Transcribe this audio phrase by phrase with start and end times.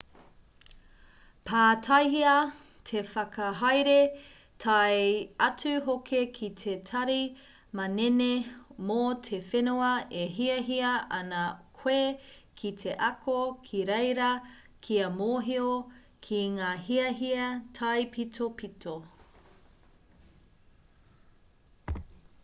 [1.47, 2.29] pātaihia
[2.91, 3.97] te whakahaere
[4.63, 4.95] tae
[5.47, 7.17] atu hoki ki te tari
[7.81, 8.29] manene
[8.91, 8.97] mō
[9.29, 9.91] te whenua
[10.23, 11.43] e hiahia ana
[11.83, 12.01] koe
[12.63, 13.37] ki te ako
[13.69, 14.29] ki reira
[14.89, 15.69] kia mōhio
[16.29, 17.47] ki ngā hiahia
[17.81, 18.97] taipitopito